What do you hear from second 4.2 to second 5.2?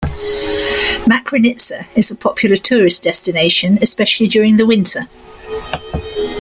during the winter.